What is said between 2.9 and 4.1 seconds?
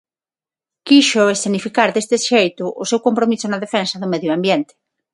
compromiso na defensa